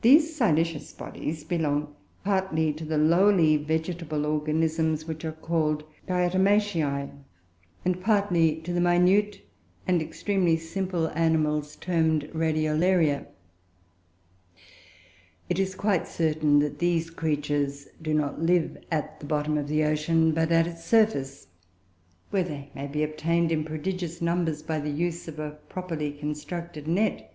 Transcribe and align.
These 0.00 0.34
silicious 0.34 0.90
bodies 0.94 1.44
belong 1.44 1.94
partly 2.24 2.72
to 2.72 2.82
the 2.86 2.96
lowly 2.96 3.58
vegetable 3.58 4.24
organisms 4.24 5.04
which 5.04 5.22
are 5.22 5.32
called 5.32 5.84
Diatomaceoe, 6.06 7.10
and 7.84 8.00
partly 8.00 8.56
to 8.62 8.72
the 8.72 8.80
minute, 8.80 9.42
and 9.86 10.00
extremely 10.00 10.56
simple, 10.56 11.08
animals, 11.08 11.76
termed 11.76 12.30
Radiolaria. 12.32 13.26
It 15.50 15.58
is 15.58 15.74
quite 15.74 16.08
certain 16.08 16.60
that 16.60 16.78
these 16.78 17.10
creatures 17.10 17.86
do 18.00 18.14
not 18.14 18.40
live 18.40 18.78
at 18.90 19.20
the 19.20 19.26
bottom 19.26 19.58
of 19.58 19.68
the 19.68 19.84
ocean, 19.84 20.32
but 20.32 20.50
at 20.50 20.66
its 20.66 20.86
surface 20.86 21.48
where 22.30 22.44
they 22.44 22.70
may 22.74 22.86
be 22.86 23.02
obtained 23.04 23.52
in 23.52 23.62
prodigious 23.62 24.22
numbers 24.22 24.62
by 24.62 24.80
the 24.80 24.88
use 24.88 25.28
of 25.28 25.38
a 25.38 25.58
properly 25.68 26.12
constructed 26.12 26.86
net. 26.88 27.30